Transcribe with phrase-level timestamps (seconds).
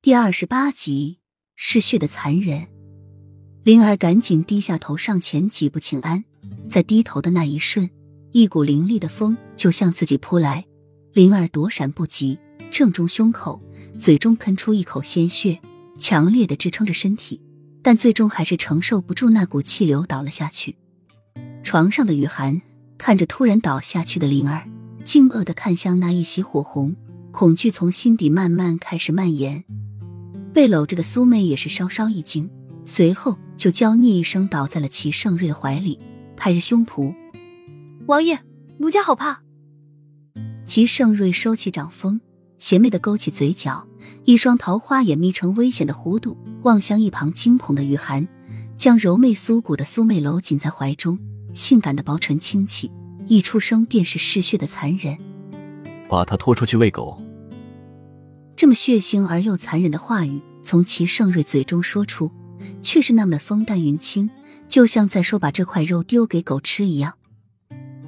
[0.00, 1.18] 第二十八集，
[1.56, 2.68] 嗜血的残忍。
[3.64, 6.22] 灵儿赶紧低下头上前几步请安，
[6.70, 7.90] 在低头的那一瞬，
[8.30, 10.64] 一股凌厉的风就向自己扑来。
[11.12, 12.38] 灵儿躲闪不及，
[12.70, 13.60] 正中胸口，
[13.98, 15.58] 嘴中喷出一口鲜血，
[15.98, 17.42] 强烈的支撑着身体，
[17.82, 20.76] 但最终还是承受不住那股气流倒了下去。
[21.64, 22.62] 床上的雨涵
[22.96, 24.64] 看着突然倒下去的灵儿，
[25.02, 26.94] 惊愕的看向那一袭火红，
[27.32, 29.64] 恐惧从心底慢慢开始蔓延。
[30.58, 32.50] 被搂着的苏妹也是稍稍一惊，
[32.84, 35.96] 随后就娇嗔一声倒在了齐盛瑞的怀里，
[36.36, 37.14] 拍着胸脯
[38.08, 38.40] ：“王爷，
[38.78, 39.40] 奴家好怕。”
[40.66, 42.20] 齐盛瑞收起掌风，
[42.58, 43.86] 邪魅的勾起嘴角，
[44.24, 48.26] 一双桃花眼眯成危险的弧度，望向一旁惊恐的雨涵，
[48.74, 51.20] 将柔媚酥骨的苏妹搂紧在怀中，
[51.54, 52.90] 性感的薄唇轻启，
[53.28, 55.16] 一出声便是嗜血的残忍
[56.10, 57.22] ：“把他拖出去喂狗。”
[58.56, 62.30] 这么血腥而又残忍的话语从齐盛瑞嘴中说出，
[62.82, 64.28] 却是那么的风淡云轻，
[64.68, 67.14] 就像在说把这块肉丢给狗吃一样。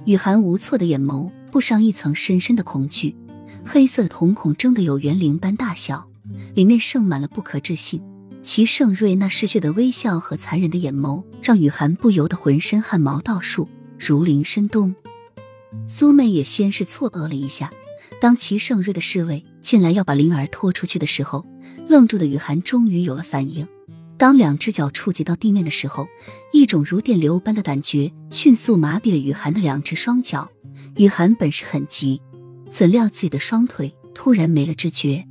[0.04, 3.16] 雨涵无措的眼眸布上一层深深的恐惧，
[3.64, 6.08] 黑色瞳孔睁得有园林般大小，
[6.54, 8.02] 里面盛满了不可置信。
[8.42, 14.94] 齐盛瑞那嗜血的微笑和残忍的眼眸，让雨涵不由得浑身汗毛倒竖，如临深冬。
[15.86, 17.70] 苏妹也先是错愕了一下。
[18.20, 21.46] 当齐盛瑞的侍卫进来要把灵儿拖出去的时候，
[21.88, 23.66] 愣住的雨涵终于有了反应。
[24.16, 26.06] 当两只脚触及到地面的时候，
[26.52, 30.50] 一种如电流般的感觉迅速麻痹了雨涵的两只双脚。
[30.96, 32.20] 雨涵本是很急，
[32.70, 35.26] 怎料自己的双腿突然没了知觉，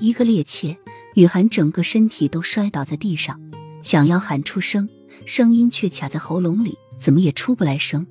[0.00, 0.76] 一个趔趄，
[1.14, 3.40] 雨涵整个身体都摔倒在地上，
[3.82, 4.88] 想要喊出声，
[5.24, 8.06] 声音却卡在喉咙里，怎么也出不来声。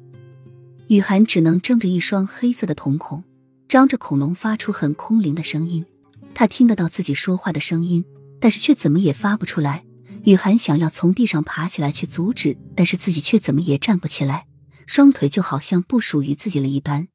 [0.88, 3.23] 雨涵只能睁着一双黑色的瞳孔。
[3.67, 5.85] 张着恐龙发出很空灵的声音，
[6.33, 8.05] 他听得到自己说话的声音，
[8.39, 9.83] 但是却怎么也发不出来。
[10.23, 14.47] 雨涵想要从地上爬起来去阻止，但是自己却怎么也站不起来，
[14.88, 17.07] 双腿就好像不属于自己了一般。